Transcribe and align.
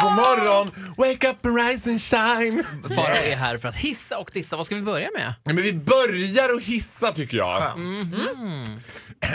god 0.00 0.16
morgon! 0.16 0.70
Wake 0.96 1.28
up 1.30 1.46
and 1.46 1.56
rise 1.56 1.90
and 1.90 2.00
shine! 2.00 2.64
Farao 2.96 3.16
är 3.32 3.36
här 3.36 3.58
för 3.58 3.68
att 3.68 3.76
hissa 3.76 4.18
och 4.18 4.30
dissa. 4.32 4.56
Vad 4.56 4.66
ska 4.66 4.74
vi 4.74 4.82
börja 4.82 5.08
med? 5.16 5.34
Nej, 5.44 5.54
Men 5.54 5.64
vi 5.64 5.72
börjar 5.72 6.54
att 6.56 6.62
hissa 6.62 7.12
tycker 7.12 7.36
jag. 7.36 7.62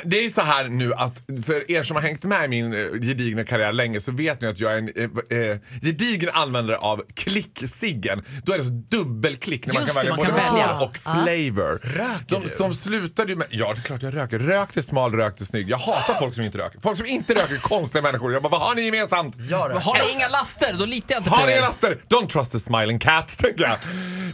Det 0.06 0.20
är 0.20 0.24
ju 0.24 0.32
så 0.32 0.42
här 0.42 0.64
nu 0.68 0.94
att 0.94 1.22
för 1.46 1.72
er 1.72 1.84
som 1.84 1.96
har 1.96 2.02
hängt 2.04 2.24
med 2.24 2.46
i 2.46 2.48
min 2.48 2.74
eh, 2.74 2.80
gedigna 3.02 3.44
karriär 3.44 3.74
länge 3.74 4.02
så 4.02 4.12
vet 4.12 4.42
ni 4.42 4.48
att 4.48 4.60
jag 4.60 4.74
är 4.74 4.78
en 4.78 4.90
eh, 4.96 5.38
eh, 5.38 5.58
gedigen 5.82 6.30
användare 6.34 6.78
av 6.78 7.04
klicksiggen. 7.16 8.24
Då 8.44 8.54
är 8.54 8.58
det 8.58 8.64
så 8.64 8.70
dubbelklick 8.70 9.66
när 9.66 9.74
man 9.74 9.86
kan 9.86 9.96
det, 9.96 10.02
välja 10.02 10.12
man 10.16 10.18
både 10.26 10.30
kan 10.40 10.54
välja. 10.56 10.68
form 10.80 10.90
och 10.90 10.98
flavor. 10.98 11.80
Röker 11.84 12.26
De 12.28 12.42
du? 12.42 12.48
som 12.50 12.76
slutade 12.76 13.32
ju 13.32 13.36
med, 13.38 13.48
ja 13.50 13.74
det 13.74 13.80
är 13.80 13.84
klart 13.84 14.02
jag 14.02 14.16
röker. 14.16 14.40
Rökte 14.40 14.84
smal, 14.84 15.14
rökte 15.16 15.46
snygg. 15.46 15.70
Jag 15.70 15.78
hatar 15.78 16.14
folk 16.20 16.36
som 16.36 16.44
inte 16.44 16.58
röker. 16.58 16.80
Folk 16.80 16.98
som 16.98 17.06
inte 17.06 17.34
röker 17.36 17.54
är 17.56 17.60
konstiga 17.60 18.02
människor. 18.02 18.34
Jag 18.34 18.42
bara, 18.42 18.50
vad 18.50 18.62
har 18.62 18.76
ni 18.76 18.82
gemensamt? 18.82 19.36
Jag 19.50 19.70
röker. 19.70 19.80
Har 19.82 19.94
ni 20.08 20.12
inga 20.14 20.28
laster? 20.28 20.76
Då 20.80 20.86
litar 20.86 21.16
jag 21.16 21.20
inte 21.20 21.30
på 21.30 21.50
er. 21.50 21.51
Laster? 21.60 22.02
Don't 22.10 22.28
trust 22.28 22.52
the 22.52 22.60
smiling 22.60 23.00
cat, 23.00 23.38
tänker 23.38 23.64
jag. 23.64 23.78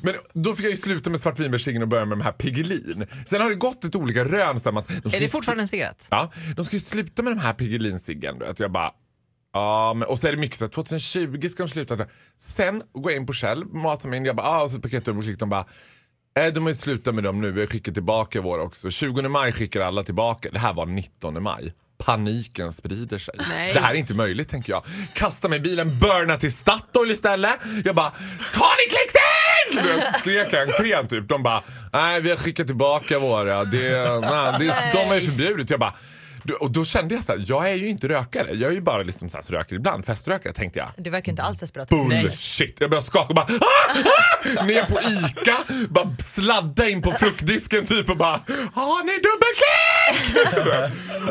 Men 0.02 0.14
då 0.34 0.56
fick 0.56 0.66
jag 0.66 0.72
ju 0.72 0.78
sluta 0.78 1.10
med 1.10 1.20
svartvinbärsciggen 1.20 1.82
och 1.82 1.88
börja 1.88 2.06
med 2.06 2.18
de 2.18 2.24
här 2.24 2.32
Piggelin. 2.32 3.08
Sen 3.28 3.42
har 3.42 3.50
det 3.50 3.56
gått 3.56 3.84
ett 3.84 3.96
olika 3.96 4.24
rön. 4.26 4.60
Så 4.60 4.70
att 4.70 4.88
de 5.04 5.16
Är 5.16 5.20
det 5.20 5.28
fortfarande 5.28 5.64
en 5.64 5.68
cigarett? 5.68 6.08
Ja, 6.10 6.32
de 6.56 6.66
ska 6.66 6.76
ju 6.76 6.80
sluta 6.80 7.24
med 7.24 7.32
de 7.32 7.40
här 7.40 7.54
Piggelin-ciggen. 7.54 8.56
Jag 8.58 8.72
bara... 8.72 8.92
Ja, 9.54 9.94
men, 9.94 10.08
och 10.08 10.20
så 10.20 10.28
är 10.28 10.32
det 10.32 10.38
mycket 10.38 10.58
så 10.58 10.66
att 10.66 10.72
2020 10.72 11.48
ska 11.50 11.64
de 11.64 11.70
sluta. 11.70 11.98
Sen 12.38 12.84
går 12.94 13.12
jag 13.12 13.22
in 13.22 13.26
på 13.26 13.34
Shell, 13.34 13.66
matar 13.66 14.10
mig 14.10 14.18
in, 14.18 14.26
jag 14.26 14.36
bara, 14.36 14.48
ah, 14.48 14.64
och 14.64 14.72
så 14.72 14.82
paketdubbelklick. 14.82 15.40
De 15.40 15.50
bara, 15.50 15.66
eh, 16.40 16.54
de 16.54 16.64
har 16.64 16.70
ju 16.70 16.76
slutat 16.76 17.16
med 17.16 17.24
dem 17.24 17.42
nu, 17.42 17.52
vi 17.52 17.60
har 17.60 17.68
skickat 17.68 17.94
tillbaka 17.94 18.42
våra 18.42 18.62
också. 18.62 18.90
20 18.90 19.30
maj 19.30 19.52
skickar 19.52 19.82
alla 19.82 20.04
tillbaka. 20.04 20.50
Det 20.52 20.60
här 20.60 20.74
var 20.74 20.86
19 20.86 21.44
maj. 21.44 21.74
Paniken 21.98 22.74
sprider 22.74 23.18
sig. 23.18 23.36
Nej. 23.50 23.74
Det 23.74 23.80
här 23.80 23.94
är 23.94 23.98
inte 23.98 24.14
möjligt 24.14 24.50
tänker 24.50 24.74
jag. 24.74 24.84
Kasta 25.14 25.48
mig 25.48 25.58
i 25.58 25.62
bilen, 25.62 26.00
burna 26.00 26.38
till 26.38 26.54
Statoil 26.54 27.12
istället. 27.12 27.56
Jag 27.86 27.96
bara? 27.96 28.12
Du 29.72 29.82
vet, 29.82 30.20
Skrek 30.20 30.54
i 30.54 30.58
entrén 30.58 31.08
typ. 31.08 31.30
De 31.30 31.44
bara, 31.44 31.64
nej 31.94 32.22
vi 32.22 32.30
har 32.30 32.38
skickat 32.38 32.68
tillbaka 32.68 33.20
våra. 33.20 33.64
Det, 33.66 34.22
nej, 34.22 34.56
det, 34.60 34.92
de 34.94 35.16
är 35.16 35.20
förbjudet. 35.26 35.70
Jag 35.70 35.80
bara, 35.80 35.94
och 36.54 36.72
då 36.72 36.86
kände 36.86 37.16
jag 37.16 37.24
så 37.24 37.32
här, 37.32 37.44
jag 37.48 37.70
är 37.70 37.76
ju 37.76 37.90
inte 37.90 38.08
rökare. 38.08 38.54
Jag 38.54 38.72
är 38.72 38.76
ju 38.76 38.82
bara 38.82 39.04
liksom 39.04 39.30
så 39.30 39.38
här, 39.38 39.44
så 39.44 39.54
röker 39.54 39.76
ibland, 39.76 40.06
feströkare 40.06 40.54
tänkte 40.54 40.80
jag. 40.80 40.90
Du 40.98 41.10
verkar 41.10 41.32
inte 41.32 41.44
alls 41.44 41.60
desperat. 41.60 41.90
Bullshit! 41.90 42.76
Jag 42.80 42.90
började 42.90 43.08
skaka 43.08 43.28
och 43.28 43.36
bara 43.36 43.46
ah! 43.46 44.60
ah! 44.60 44.64
Ner 44.64 44.84
på 44.84 45.00
ICA, 45.00 45.58
bara 45.90 46.16
sladda 46.20 46.90
in 46.90 47.02
på 47.02 47.12
fruktdisken 47.12 47.86
typ 47.86 48.10
och 48.10 48.18
bara 48.18 48.42
Har 48.74 49.04
ni 49.04 49.14
dubbelklick? 49.28 50.48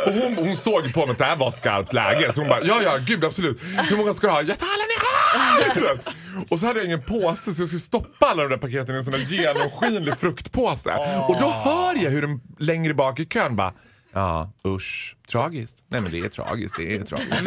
och 0.06 0.12
hon, 0.12 0.46
hon 0.46 0.56
såg 0.56 0.94
på 0.94 1.06
mig 1.06 1.12
att 1.12 1.18
det 1.18 1.24
här 1.24 1.36
var 1.36 1.50
skarpt 1.50 1.92
läge 1.92 2.32
så 2.32 2.40
hon 2.40 2.48
bara 2.48 2.62
ja 2.62 2.82
ja 2.82 2.98
gud 3.06 3.24
absolut. 3.24 3.62
Hur 3.90 3.96
många 3.96 4.14
ska 4.14 4.26
du 4.26 4.32
ha? 4.32 4.42
Jag 4.42 4.58
tar 4.58 4.66
alla 4.66 4.84
ni 4.84 4.96
har! 4.98 5.98
Och 6.48 6.60
så 6.60 6.66
hade 6.66 6.78
jag 6.78 6.86
ingen 6.86 7.02
påse 7.02 7.54
så 7.54 7.62
jag 7.62 7.68
skulle 7.68 7.80
stoppa 7.80 8.26
alla 8.26 8.42
de 8.42 8.48
där 8.48 8.56
paketen 8.58 8.94
i 8.94 8.98
en 8.98 9.04
sån 9.04 9.14
här 9.14 9.20
genomskinlig 9.20 10.16
fruktpåse. 10.16 10.90
Och 11.28 11.36
då 11.40 11.48
hör 11.50 11.94
jag 12.04 12.10
hur 12.10 12.22
den 12.22 12.40
längre 12.58 12.94
bak 12.94 13.20
i 13.20 13.24
kön 13.24 13.56
bara 13.56 13.72
Ja, 14.16 14.52
usch. 14.66 15.16
Tragiskt. 15.30 15.84
Nej 15.88 16.00
men 16.00 16.12
det 16.12 16.18
är 16.18 16.28
tragiskt, 16.28 16.74
det 16.76 16.96
är 16.96 17.02
tragiskt. 17.04 17.42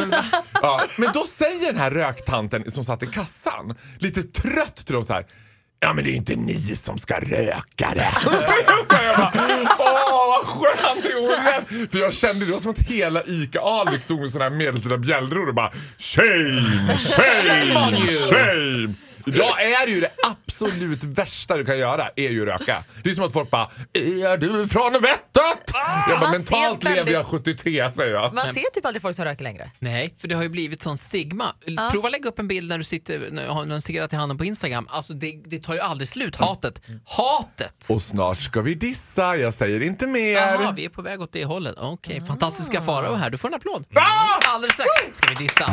ja, 0.53 0.81
men 0.95 1.09
då 1.13 1.25
säger 1.25 1.67
den 1.67 1.77
här 1.77 1.91
röktanten 1.91 2.71
som 2.71 2.83
satt 2.83 3.03
i 3.03 3.07
kassan, 3.07 3.75
lite 3.99 4.23
trött 4.23 4.75
till 4.85 4.95
dem 4.95 5.05
så 5.05 5.13
här. 5.13 5.25
Ja 5.79 5.93
men 5.93 6.03
det 6.03 6.11
är 6.11 6.15
inte 6.15 6.35
ni 6.35 6.75
som 6.75 6.97
ska 6.97 7.19
röka 7.19 7.91
det. 7.95 8.11
Jag 8.25 9.17
bara, 9.17 9.31
Åh 9.79 10.27
vad 10.27 10.47
skönt, 10.47 11.05
hon? 11.69 11.87
För 11.89 11.97
jag 11.97 12.13
kände 12.13 12.45
det 12.45 12.51
var 12.51 12.59
som 12.59 12.71
att 12.71 12.79
hela 12.79 13.23
ICA 13.25 13.59
Alvik 13.61 14.01
stod 14.01 14.19
med 14.19 14.31
såna 14.31 14.43
här 14.43 14.51
medeltida 14.51 14.97
bjällror 14.97 15.47
och 15.47 15.55
bara 15.55 15.71
Shame, 15.97 16.97
shame, 16.97 17.97
you." 17.97 18.29
shame. 18.29 18.93
Idag 19.25 19.61
är 19.63 19.85
det 19.85 19.91
ju 19.91 19.99
det 20.01 20.11
absolut 20.61 21.03
värsta 21.03 21.57
du 21.57 21.65
kan 21.65 21.77
göra, 21.79 22.09
är 22.15 22.29
ju 22.29 22.41
att 22.51 22.59
röka. 22.59 22.83
Det 23.03 23.09
är 23.09 23.15
som 23.15 23.23
att 23.25 23.33
folk 23.33 23.49
bara 23.49 23.69
Är 23.93 24.37
du 24.37 24.67
från 24.67 24.91
vettet? 24.93 25.25
jag 26.09 26.19
bara 26.19 26.31
mentalt 26.31 26.83
lever 26.83 26.97
jag 26.97 27.05
väldigt- 27.05 27.25
73 27.27 27.91
säger 27.91 28.13
jag. 28.13 28.33
Man 28.33 28.45
ser 28.53 28.73
typ 28.73 28.85
aldrig 28.85 29.01
folk 29.01 29.15
som 29.15 29.25
röker 29.25 29.43
längre. 29.43 29.71
Nej, 29.79 30.15
för 30.21 30.27
det 30.27 30.35
har 30.35 30.43
ju 30.43 30.49
blivit 30.49 30.83
sån 30.83 30.97
stigma. 30.97 31.53
Prova 31.91 32.09
lägga 32.09 32.29
upp 32.29 32.39
en 32.39 32.47
bild 32.47 32.69
när 32.69 32.77
du 32.77 32.83
sitter 32.83 33.27
när 33.31 33.43
du 33.45 33.49
har 33.51 33.63
en 33.63 33.81
cigarett 33.81 34.13
i 34.13 34.15
handen 34.15 34.37
på 34.37 34.45
Instagram. 34.45 34.87
Alltså 34.89 35.13
det, 35.13 35.41
det 35.45 35.59
tar 35.63 35.73
ju 35.73 35.79
aldrig 35.79 36.07
slut. 36.07 36.35
Hatet. 36.35 36.81
Hatet! 37.05 37.87
Och 37.89 38.01
snart 38.01 38.41
ska 38.41 38.61
vi 38.61 38.75
dissa, 38.75 39.37
jag 39.37 39.53
säger 39.53 39.81
inte 39.83 40.07
mer. 40.07 40.31
Jaha, 40.33 40.71
vi 40.75 40.85
är 40.85 40.89
på 40.89 41.01
väg 41.01 41.21
åt 41.21 41.31
det 41.33 41.45
hållet. 41.45 41.75
Okej, 41.77 42.21
fantastiska 42.27 42.81
Farao 42.81 43.15
här. 43.15 43.29
Du 43.29 43.37
får 43.37 43.47
en 43.47 43.53
applåd. 43.53 43.85
Ah! 43.95 44.53
Alldeles 44.53 44.73
strax 44.73 45.17
ska 45.17 45.29
vi 45.29 45.35
dissa. 45.43 45.65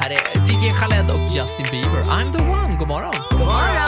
Här 0.00 0.10
är 0.10 0.16
DJ 0.16 0.70
Khaled 0.80 1.10
och 1.10 1.36
Justin 1.36 1.66
Bieber. 1.70 2.02
I'm 2.02 2.32
the 2.32 2.38
one. 2.44 2.76
God 2.78 2.88
morgon. 2.88 3.14
God 3.30 3.38
morgon! 3.38 3.83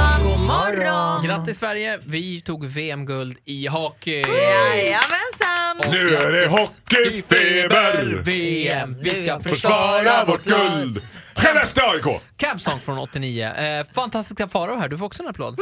Morgon. 0.47 1.23
Grattis 1.23 1.59
Sverige. 1.59 1.99
Vi 2.05 2.41
tog 2.41 2.67
VM-guld 2.67 3.39
i 3.45 3.67
hockey. 3.67 4.23
Jajamensan! 4.23 5.91
Nu 5.91 6.15
är 6.15 6.33
det 6.33 6.49
hockeyfeber! 6.49 8.23
VM. 8.25 8.97
Vi 9.01 9.11
ska 9.27 9.41
Försvara 9.43 10.25
vårt 10.25 10.45
guld! 10.45 11.03
Skellefteå 11.37 11.85
AIK! 11.91 12.21
Cab 12.37 12.61
Song 12.61 12.81
från 12.81 12.99
89. 12.99 13.45
Eh, 13.47 13.87
fantastiska 13.95 14.49
Farao 14.49 14.77
här. 14.79 14.89
Du 14.89 14.99
får 14.99 15.07
också 15.07 15.23
en 15.23 15.29
applåd. 15.29 15.57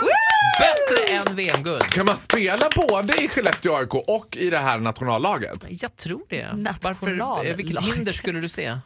Bättre 0.60 1.14
än 1.14 1.36
VM-guld. 1.36 1.82
Kan 1.82 2.06
man 2.06 2.16
spela 2.16 2.68
både 2.76 3.22
i 3.22 3.28
Skellefteå 3.28 3.76
AIK 3.76 3.94
och 3.94 4.36
i 4.36 4.50
det 4.50 4.58
här 4.58 4.78
nationallaget? 4.78 5.66
Jag 5.68 5.96
tror 5.96 6.22
det. 6.28 6.46
Varför, 6.82 7.46
eh, 7.46 7.56
vilket 7.56 7.84
hinder 7.84 8.12
skulle 8.12 8.40
du 8.40 8.48
se? 8.48 8.78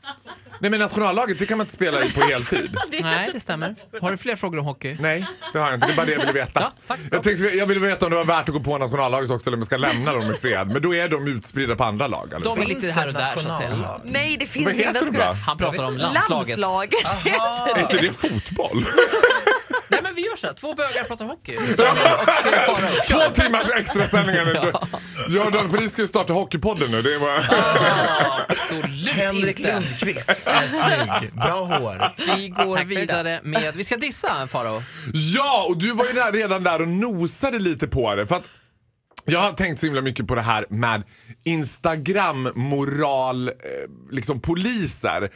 Nej 0.61 0.71
men 0.71 0.81
nationallaget 0.81 1.39
det 1.39 1.47
kan 1.47 1.59
man 1.59 1.65
inte 1.65 1.75
spela 1.75 2.03
i 2.05 2.13
på 2.13 2.21
heltid. 2.21 2.77
Nej, 3.03 3.31
det 3.33 3.41
stämmer. 3.41 3.75
Har 4.01 4.11
du 4.11 4.17
fler 4.17 4.37
frågor 4.37 4.59
om 4.59 4.65
hockey? 4.65 4.97
Nej, 5.01 5.27
det 5.53 5.59
har 5.59 5.67
jag 5.67 5.75
inte. 5.75 5.87
Det 5.87 5.93
är 5.93 5.97
bara 5.97 6.07
det 6.07 6.13
jag 6.13 6.21
ville 6.21 6.33
veta. 6.33 6.61
Ja, 6.61 6.73
tack. 6.87 6.99
jag, 7.11 7.23
tänkte, 7.23 7.45
jag 7.45 7.67
ville 7.67 7.81
veta 7.81 8.07
om 8.07 8.11
det 8.11 8.17
var 8.17 8.25
värt 8.25 8.49
att 8.49 8.55
gå 8.55 8.61
på 8.61 8.79
nationallaget 8.79 9.31
också 9.31 9.49
eller 9.49 9.57
om 9.57 9.61
jag 9.61 9.67
ska 9.67 9.77
lämna 9.77 10.13
dem 10.13 10.31
i 10.33 10.35
fred. 10.35 10.69
Men 10.69 10.83
då 10.83 10.95
är 10.95 11.09
de 11.09 11.29
utspridda 11.29 11.77
på 11.77 11.85
andra 11.85 12.07
lag. 12.07 12.33
Eller? 12.33 12.45
De 12.45 12.59
är 12.59 12.65
Finns 12.65 12.83
lite 12.83 12.93
här 12.93 13.09
och 13.09 13.15
där 13.15 13.33
så 13.37 13.49
att 13.49 13.59
säga. 13.59 14.01
Nej, 14.05 14.37
det 14.39 14.45
Vad 14.45 14.49
finns 14.49 14.79
heter 14.79 15.07
de 15.07 15.17
då? 15.17 15.23
Han 15.47 15.59
pratar 15.59 15.85
om 15.85 15.97
landslaget. 15.97 16.59
Landslaget. 16.93 17.77
Är 17.77 17.81
inte 17.81 17.97
det 17.97 18.13
fotboll? 18.13 18.85
Nej 19.91 20.01
men 20.03 20.15
vi 20.15 20.23
gör 20.27 20.37
så 20.37 20.47
här. 20.47 20.55
två 20.55 20.75
bögar 20.75 21.05
pratar 21.05 21.25
hockey. 21.25 21.57
Två 23.09 23.43
timmars 23.43 23.71
extra 23.77 24.07
sändningar 24.07 24.45
nu. 24.45 24.73
Jordan 25.35 25.71
Fries 25.71 25.93
ska 25.93 26.03
ju 26.03 26.09
starta 26.09 26.33
Hockeypodden 26.33 26.91
nu. 26.91 27.03
Det 27.03 27.19
var... 27.19 27.45
Absolut 28.49 29.09
Henrik 29.09 29.61
inte. 29.61 29.73
Lundqvist 29.73 30.29
är 30.47 30.67
snygg, 30.67 31.35
bra 31.35 31.65
hår. 31.65 32.13
Vi 32.37 32.49
går 32.49 32.85
vidare 32.85 33.41
med... 33.43 33.75
Vi 33.75 33.85
ska 33.85 33.97
dissa 33.97 34.47
Farao. 34.47 34.83
Ja, 35.13 35.67
och 35.69 35.77
du 35.77 35.93
var 35.93 36.05
ju 36.07 36.13
där, 36.13 36.33
redan 36.33 36.63
där 36.65 36.83
och 36.83 36.89
nosade 36.89 37.59
lite 37.59 37.89
på 37.89 38.15
det. 38.15 38.27
För 38.27 38.37
att 38.37 38.51
jag 39.33 39.41
har 39.41 39.53
tänkt 39.53 39.81
så 39.81 39.87
himla 39.87 40.03
mycket 40.03 40.27
på 40.27 40.35
det 40.35 40.43
här 40.43 40.67
med 40.71 41.03
Instagram-moral, 41.45 43.49
eh, 43.49 43.55
liksom 44.11 44.41
poliser. 44.41 45.31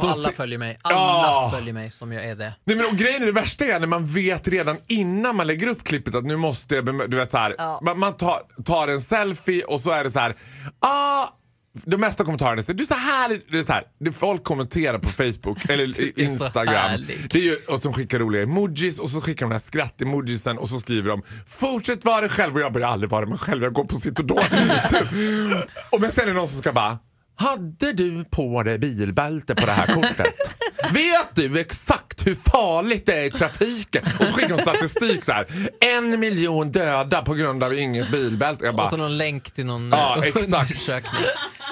Som 0.00 0.08
alla 0.08 0.32
följer 0.32 0.58
mig. 0.58 0.78
Alla 0.82 0.96
Ja. 0.96 1.50
följer 1.54 1.74
mig 1.74 1.90
som 1.90 2.12
jag 2.12 2.24
är 2.24 2.36
det. 2.36 2.54
Nej, 2.64 2.76
men 2.76 2.86
och 2.86 2.96
grejen 2.96 3.22
är 3.22 3.26
det 3.26 3.32
värsta 3.32 3.64
är 3.64 3.80
när 3.80 3.86
man 3.86 4.06
vet 4.06 4.48
redan 4.48 4.76
innan 4.88 5.36
man 5.36 5.46
lägger 5.46 5.66
upp 5.66 5.84
klippet 5.84 6.14
att 6.14 6.24
nu 6.24 6.36
måste 6.36 6.74
jag 6.74 7.10
Du 7.10 7.16
vet 7.16 7.30
så 7.30 7.38
här, 7.38 7.54
Ja. 7.58 7.80
man, 7.82 7.98
man 7.98 8.16
tar, 8.16 8.40
tar 8.64 8.88
en 8.88 9.00
selfie 9.00 9.64
och 9.64 9.80
så 9.80 9.90
är 9.90 10.04
det 10.04 10.10
så 10.10 10.18
här. 10.18 10.36
Ah, 10.80 11.26
de 11.82 11.96
mesta 11.96 12.24
kommentarerna 12.24 12.62
säger 12.62 12.76
du 12.78 12.82
är 12.82 12.86
så 12.86 12.94
här, 12.94 13.40
det 13.50 13.58
är 13.58 13.62
så 13.64 13.72
här. 13.72 13.82
Det 14.00 14.12
folk 14.12 14.44
kommenterar 14.44 14.98
på 14.98 15.08
Facebook 15.08 15.64
eller 15.68 16.00
är 16.00 16.20
Instagram. 16.20 16.74
härlig. 16.74 17.26
Det 17.30 17.38
är 17.38 17.42
ju 17.42 17.56
och 17.68 17.82
som 17.82 17.92
skickar 17.92 18.18
roliga 18.18 18.42
emojis 18.42 18.98
och 18.98 19.10
så 19.10 19.20
skickar 19.20 19.46
de 19.46 19.48
den 19.48 19.52
här 19.52 19.58
skratt-emojisen 19.58 20.58
och 20.58 20.68
så 20.68 20.80
skriver 20.80 21.08
de 21.08 21.22
fortsätt 21.46 22.04
vara 22.04 22.20
dig 22.20 22.30
själv 22.30 22.54
och 22.54 22.60
jag 22.60 22.72
börjar 22.72 22.88
aldrig 22.88 23.10
vara 23.10 23.26
mig 23.26 23.38
själv, 23.38 23.62
jag 23.62 23.72
går 23.72 23.84
på 23.84 23.96
Citodon. 23.96 24.38
typ. 24.90 25.08
Och 25.90 26.00
men 26.00 26.12
sen 26.12 26.24
är 26.24 26.26
det 26.28 26.32
någon 26.32 26.48
som 26.48 26.58
ska 26.60 26.72
bara 26.72 26.98
hade 27.36 27.92
du 27.92 28.24
på 28.24 28.62
dig 28.62 28.78
bilbälte 28.78 29.54
på 29.54 29.66
det 29.66 29.72
här 29.72 29.86
kortet? 29.94 30.34
Vet 30.92 31.28
du 31.34 31.60
exakt 31.60 32.26
hur 32.26 32.34
farligt 32.34 33.06
det 33.06 33.14
är 33.14 33.24
i 33.24 33.30
trafiken? 33.30 34.02
Och 34.20 34.26
så 34.26 34.32
skickar 34.32 34.56
de 34.56 34.62
statistik 34.62 35.24
så 35.24 35.32
här. 35.32 35.46
En 35.80 36.20
miljon 36.20 36.72
döda 36.72 37.22
på 37.22 37.34
grund 37.34 37.62
av 37.64 37.74
inget 37.74 38.10
bilbälte. 38.10 38.64
Jag 38.64 38.74
bara, 38.76 38.84
Och 38.84 38.90
så 38.90 38.96
någon 38.96 39.16
länk 39.18 39.50
till 39.50 39.66
någon 39.66 39.88
Ja, 39.90 40.24
exakt. 40.24 40.44
undersökning. 40.70 41.22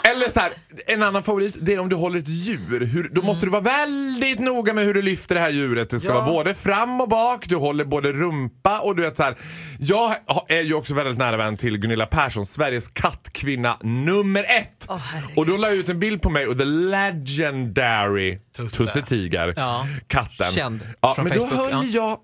Eller 0.04 0.31
så 0.31 0.40
här, 0.40 0.52
en 0.87 1.02
annan 1.02 1.22
favorit 1.22 1.54
det 1.60 1.75
är 1.75 1.81
om 1.81 1.88
du 1.88 1.96
håller 1.96 2.19
ett 2.19 2.28
djur. 2.28 2.81
Hur, 2.87 3.08
då 3.12 3.22
måste 3.22 3.46
du 3.46 3.50
vara 3.50 3.62
väldigt 3.62 4.38
noga 4.38 4.75
med 4.75 4.84
hur 4.84 4.94
du 4.94 5.02
lyfter 5.02 5.34
det 5.34 5.40
här 5.40 5.50
djuret. 5.50 5.90
Det 5.90 6.00
ska 6.00 6.08
Ja. 6.08 6.14
vara 6.14 6.26
både 6.26 6.54
fram 6.54 7.00
och 7.00 7.08
bak, 7.08 7.49
du 7.49 7.56
håller 7.56 7.84
både 7.84 8.12
rumpa 8.12 8.81
och 8.81 8.96
du 8.96 9.02
vet 9.02 9.16
så 9.16 9.22
här. 9.22 9.37
Jag 9.78 10.08
ha- 10.26 10.46
är 10.49 10.60
ju 10.62 10.75
också 10.75 10.94
väldigt 10.94 11.19
nära 11.19 11.37
vän 11.37 11.56
till 11.56 11.78
Gunilla 11.78 12.06
Persson, 12.06 12.46
Sveriges 12.46 12.88
kattkvinna 12.88 13.78
nummer 13.82 14.40
ett. 14.44 14.87
Åh, 14.88 14.96
herregud. 14.96 15.38
och 15.38 15.46
då 15.46 15.56
la 15.56 15.69
jag 15.69 15.76
ut 15.76 15.88
en 15.88 16.00
bild 16.00 16.22
på 16.22 16.31
mig 16.31 16.46
och 16.46 16.58
the 16.58 16.64
legendary 16.64 18.38
Tusse. 18.56 18.76
Tusse 18.76 19.02
Tiger, 19.02 19.54
Ja. 19.56 19.87
katten. 20.06 20.52
Känd 20.52 20.87
ja, 21.00 21.14
från 21.14 21.25
men 21.28 21.32
Facebook, 21.40 21.50
då 21.50 21.56
höll 21.76 21.94
jag 21.94 22.16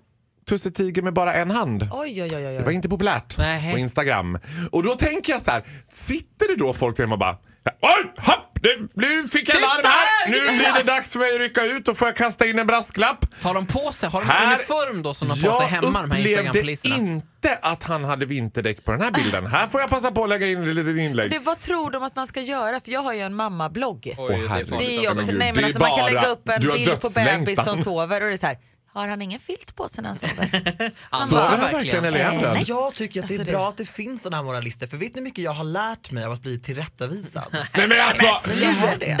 Tusse 0.49 0.71
Tiger 0.71 1.01
med 1.01 1.13
bara 1.13 1.33
en 1.33 1.51
hand. 1.51 1.87
Oj, 1.91 2.23
oj, 2.23 2.35
oj. 2.35 2.41
Det 2.41 2.59
var 2.59 2.67
oj. 2.67 2.73
inte 2.73 2.89
populärt 2.89 3.37
Nej. 3.37 3.73
på 3.73 3.79
Instagram. 3.79 4.37
Och 4.71 4.83
då 4.83 4.95
tänker 4.95 5.33
jag 5.33 5.41
så 5.41 5.51
här, 5.51 5.63
sitter 5.89 6.47
det 6.47 6.55
då 6.55 6.73
folk 6.73 6.97
där 6.97 7.03
hemma 7.03 7.15
och 7.15 7.19
bara 7.19 7.37
Oj, 7.81 8.13
hopp, 8.17 8.59
nu, 8.63 8.87
nu 8.93 9.27
fick 9.27 9.49
jag 9.49 9.61
larm 9.61 9.81
här! 9.83 10.29
Nu 10.31 10.39
blir 10.57 10.73
det 10.73 10.83
dags 10.83 11.11
för 11.11 11.19
mig 11.19 11.33
att 11.35 11.39
rycka 11.41 11.63
ut 11.63 11.87
och 11.87 11.97
får 11.97 12.07
jag 12.07 12.15
kasta 12.15 12.45
in 12.45 12.59
en 12.59 12.67
brasklapp. 12.67 13.41
Tar 13.41 13.53
de 13.53 13.65
på 13.65 13.91
sig, 13.91 14.09
har 14.09 14.21
de 14.21 14.27
Här- 14.27 14.47
uniform 14.55 15.03
då 15.03 15.13
som 15.13 15.27
de 15.27 15.41
har 15.41 15.49
på 15.49 15.55
sig 15.57 15.67
hemma 15.67 16.01
de 16.01 16.11
här 16.11 16.19
Instagram-poliserna? 16.27 16.95
inte 16.95 17.59
att 17.61 17.83
han 17.83 18.03
hade 18.03 18.25
vinterdäck 18.25 18.85
på 18.85 18.91
den 18.91 19.01
här 19.01 19.11
bilden. 19.11 19.45
Här 19.47 19.67
får 19.67 19.81
jag 19.81 19.89
passa 19.89 20.11
på 20.11 20.23
att 20.23 20.29
lägga 20.29 20.47
in 20.47 20.69
ett 20.69 20.75
litet 20.75 20.97
inlägg. 20.97 21.31
Det, 21.31 21.39
vad 21.39 21.59
tror 21.59 21.91
de 21.91 22.03
att 22.03 22.15
man 22.15 22.27
ska 22.27 22.41
göra? 22.41 22.79
För 22.79 22.91
jag 22.91 23.01
har 23.01 23.13
ju 23.13 23.19
en 23.19 23.35
mammablogg. 23.35 24.15
Oj, 24.17 24.27
det 24.29 24.35
är 24.35 24.79
Det 24.79 25.05
är 25.05 25.11
också. 25.11 25.31
nej 25.31 25.51
men 25.53 25.55
det 25.55 25.63
alltså 25.63 25.79
man 25.79 25.97
kan 25.97 26.05
lägga 26.05 26.27
upp 26.27 26.49
en 26.49 26.61
du 26.61 26.71
bild 26.73 27.01
på 27.01 27.09
bebis 27.09 27.63
som 27.63 27.77
sover 27.77 28.21
och 28.21 28.27
det 28.27 28.33
är 28.33 28.37
så 28.37 28.45
här. 28.47 28.57
Har 28.99 29.07
han 29.07 29.21
ingen 29.21 29.39
filt 29.39 29.75
på 29.75 29.87
sig 29.87 30.01
när 30.01 30.09
han 30.09 30.15
sover? 30.17 30.33
Sover 31.29 31.41
han 31.41 31.59
verkligen? 31.59 32.05
eller 32.05 32.19
är 32.19 32.23
han? 32.23 32.63
Jag 32.65 32.95
tycker 32.95 33.21
att 33.21 33.27
det 33.27 33.33
är 33.33 33.39
Alltså 33.39 33.45
det- 33.45 33.51
bra 33.51 33.69
att 33.69 33.77
det 33.77 33.85
finns 33.85 34.21
sådana 34.21 34.37
här 34.37 34.43
moralister, 34.43 34.87
för 34.87 34.97
vet 34.97 35.15
ni 35.15 35.19
hur 35.21 35.23
mycket 35.25 35.43
jag 35.43 35.51
har 35.51 35.63
lärt 35.63 36.11
mig 36.11 36.23
av 36.25 36.31
att 36.31 36.41
bli 36.41 36.59
tillrättavisad? 36.59 37.43
Nej 37.51 37.87
men 37.87 38.01
alltså! 38.01 38.55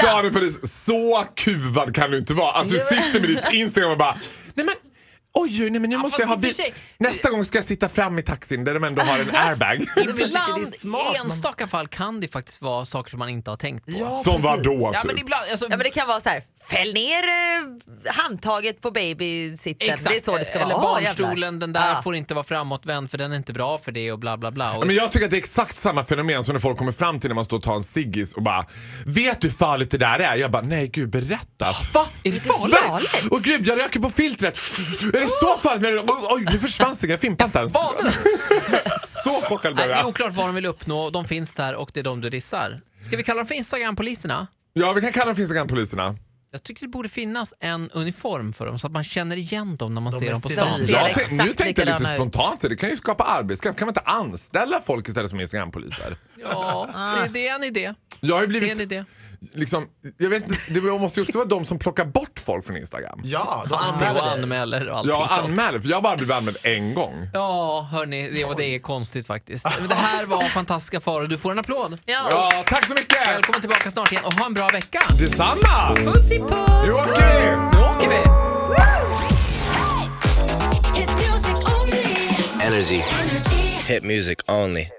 Daniel 0.05 0.33
Paris, 0.33 0.83
så 0.85 1.23
kuvad 1.35 1.95
kan 1.95 2.11
du 2.11 2.17
inte 2.17 2.33
vara. 2.33 2.51
Att 2.51 2.67
du 2.67 2.75
sitter 2.79 3.19
med 3.19 3.29
ditt 3.29 3.53
Instagram 3.53 3.91
och 3.91 3.97
bara, 3.97 4.17
nej 4.53 4.65
men 4.65 4.75
Oj, 5.33 5.69
nej, 5.69 5.79
men 5.79 5.89
nu 5.89 5.97
måste 5.97 6.09
fast 6.11 6.19
jag 6.19 6.27
ha 6.27 6.35
bil. 6.35 6.55
sig- 6.55 6.73
Nästa 6.97 7.29
gång 7.29 7.45
ska 7.45 7.57
jag 7.57 7.65
sitta 7.65 7.89
fram 7.89 8.19
i 8.19 8.21
taxin 8.21 8.63
där 8.63 8.73
de 8.73 8.83
ändå 8.83 9.01
har 9.01 9.19
en 9.19 9.29
airbag. 9.35 9.75
Ibland, 9.97 10.59
i 11.15 11.17
enstaka 11.23 11.67
fall 11.67 11.87
kan 11.87 12.19
det 12.19 12.27
faktiskt 12.27 12.61
vara 12.61 12.85
saker 12.85 13.09
som 13.09 13.19
man 13.19 13.29
inte 13.29 13.49
har 13.51 13.57
tänkt 13.57 13.85
på. 13.85 13.91
Ja, 13.91 14.21
Som 14.23 14.41
var 14.41 14.57
då 14.57 14.91
Ja, 14.93 15.01
typ. 15.01 15.11
men 15.11 15.19
ibland, 15.19 15.45
alltså, 15.51 15.65
Ja 15.65 15.69
men 15.69 15.79
det 15.79 15.89
kan 15.89 16.07
vara 16.07 16.19
så 16.19 16.29
här. 16.29 16.43
fäll 16.69 16.93
ner 16.93 17.23
eh, 17.23 18.13
handtaget 18.13 18.81
på 18.81 18.91
babysitten. 18.91 19.89
Exakt. 19.89 20.09
Det 20.09 20.15
är 20.15 20.19
så 20.19 20.37
det 20.37 20.45
ska 20.45 20.59
Eller 20.59 20.75
vara. 20.75 20.85
Åh, 20.85 21.01
barnstolen, 21.03 21.59
den 21.59 21.73
där 21.73 21.89
Ja. 21.95 22.01
får 22.03 22.15
inte 22.15 22.33
vara 22.33 22.43
framåtvänd 22.43 23.11
för 23.11 23.17
den 23.17 23.31
är 23.31 23.35
inte 23.37 23.53
bra 23.53 23.77
för 23.77 23.91
det 23.91 24.11
och 24.11 24.19
bla 24.19 24.37
bla 24.37 24.51
bla. 24.51 24.73
Och 24.73 24.83
Ja, 24.83 24.85
Men 24.87 24.95
jag 24.95 25.11
tycker 25.11 25.25
att 25.25 25.31
det 25.31 25.37
är 25.37 25.41
exakt 25.41 25.77
samma 25.77 26.03
fenomen 26.03 26.43
som 26.43 26.53
när 26.53 26.59
folk 26.59 26.77
kommer 26.77 26.91
fram 26.91 27.19
till 27.19 27.29
när 27.29 27.35
man 27.35 27.45
står 27.45 27.57
och 27.57 27.63
tar 27.63 27.75
en 27.75 27.83
ciggis 27.83 28.33
och 28.33 28.43
bara 28.43 28.65
Vet 29.05 29.41
du 29.41 29.47
hur 29.47 29.55
farligt 29.55 29.91
det 29.91 29.97
där 29.97 30.19
är? 30.19 30.35
Jag 30.35 30.51
bara, 30.51 30.61
nej 30.61 30.87
gud 30.87 31.09
berätta. 31.09 31.65
Va? 31.93 32.07
Är 32.23 32.31
det 32.31 32.39
farligt? 32.39 32.75
farligt? 32.77 33.27
Och 33.31 33.41
gud 33.41 33.67
jag 33.67 33.79
röker 33.79 33.99
på 33.99 34.09
filtret. 34.09 34.59
Är 35.19 35.23
det 35.23 35.29
så 35.39 35.57
farligt? 35.57 35.81
Men, 35.81 35.99
oj, 36.29 36.45
nu 36.53 36.59
försvann 36.59 36.95
ciggen, 36.95 37.11
jag 37.11 37.19
fimpade 37.19 37.45
inte 37.47 37.59
ens. 37.59 37.73
Så 39.23 39.29
chockad 39.29 39.75
blev 39.75 39.87
det 39.87 39.93
är 39.93 39.97
jag. 39.97 40.07
oklart 40.07 40.33
vad 40.33 40.45
de 40.45 40.55
vill 40.55 40.65
uppnå, 40.65 41.09
de 41.09 41.25
finns 41.25 41.53
där 41.53 41.75
och 41.75 41.91
det 41.93 41.99
är 41.99 42.03
de 42.03 42.21
du 42.21 42.29
dissar. 42.29 42.81
Ska 43.01 43.17
vi 43.17 43.23
kalla 43.23 43.37
dem 43.37 43.47
för 43.47 43.55
Instagram-poliserna? 43.55 44.47
Ja 44.73 44.93
vi 44.93 45.01
kan 45.01 45.11
kalla 45.11 45.25
dem 45.25 45.35
för 45.35 45.41
Instagram-poliserna. 45.41 46.15
Jag 46.51 46.63
tycker 46.63 46.81
det 46.81 46.87
borde 46.87 47.09
finnas 47.09 47.53
en 47.59 47.89
uniform 47.91 48.53
för 48.53 48.65
dem 48.65 48.79
så 48.79 48.87
att 48.87 48.93
man 48.93 49.03
känner 49.03 49.35
igen 49.37 49.75
dem 49.75 49.93
när 49.95 50.01
man 50.01 50.13
De 50.13 50.19
ser 50.19 50.31
dem 50.31 50.41
på 50.41 50.49
stan. 50.49 50.75
ser 50.75 50.93
Jag 50.93 51.09
exakt 51.09 51.27
tänk, 51.29 51.41
nu 51.41 51.53
tänkte 51.53 51.63
jag 51.63 51.67
lite 51.69 51.81
likadana 51.85 52.09
ut. 52.15 52.21
spontant, 52.21 52.61
så 52.61 52.67
det 52.67 52.75
kan 52.75 52.89
ju 52.89 52.95
skapa 52.95 53.23
arbetskraft. 53.23 53.79
Kan 53.79 53.85
man 53.85 53.91
inte 53.91 54.01
anställa 54.11 54.81
folk 54.85 55.07
istället 55.07 55.29
som 55.29 55.39
Instagram-poliser? 55.39 56.17
Ja, 56.41 56.87
det, 57.23 57.29
det 57.33 57.47
är 57.47 57.55
en 57.55 57.63
idé. 57.63 57.93
Jag 58.19 58.35
har 58.35 58.41
ju 58.41 58.47
Det 58.47 58.57
är 58.57 58.61
en 58.61 58.77
blivit, 58.77 58.91
idé. 58.91 59.05
Liksom, 59.53 59.85
jag 60.17 60.29
vet 60.29 60.47
inte, 60.47 60.59
det 60.69 60.81
måste 60.81 61.19
ju 61.19 61.25
också 61.25 61.37
vara 61.37 61.47
de 61.47 61.65
som 61.65 61.79
plockar 61.79 62.05
bort 62.05 62.39
folk 62.45 62.65
från 62.65 62.77
Instagram. 62.77 63.19
Ja, 63.23 63.63
då 63.69 63.75
Anmäler 63.75 64.21
och 64.21 64.27
anmäler 64.31 64.89
och 64.89 64.97
allting 64.97 65.11
Jag 65.19 65.29
sånt. 65.29 65.41
anmäler, 65.41 65.79
för 65.79 65.89
jag 65.89 65.97
har 65.97 66.01
bara 66.01 66.17
blivit 66.17 66.35
anmäld 66.35 66.57
en 66.63 66.93
gång. 66.93 67.29
Ja, 67.33 67.87
hörni, 67.91 68.29
det, 68.29 68.45
och 68.45 68.55
det 68.55 68.65
är 68.75 68.79
konstigt 68.79 69.27
faktiskt. 69.27 69.65
Men 69.79 69.89
Det 69.89 69.95
här 69.95 70.25
var 70.25 70.43
fantastiska 70.43 70.99
faror. 70.99 71.27
Du 71.27 71.37
får 71.37 71.51
en 71.51 71.59
applåd. 71.59 71.99
Ja. 72.05 72.27
Ja, 72.31 72.63
tack 72.67 72.85
så 72.85 72.93
mycket! 72.93 73.27
Välkommen 73.27 73.61
tillbaka 73.61 73.91
snart 73.91 74.11
igen 74.11 74.23
och 74.25 74.33
ha 74.33 74.45
en 74.45 74.53
bra 74.53 74.67
vecka. 74.67 75.01
Detsamma! 75.19 75.95
Puss 75.95 76.31
i 76.31 76.39
puss! 76.39 76.85
Nu 76.85 76.91
åker 76.91 77.39
vi! 77.39 77.77
Nu 77.77 77.83
åker 77.83 78.09
vi! 78.09 78.29
Energy. 82.65 83.01
Hit 83.87 84.03
music 84.03 84.37
only. 84.47 84.98